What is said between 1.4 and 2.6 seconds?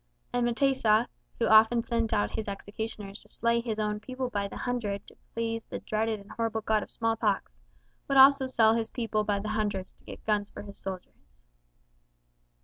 often sent out his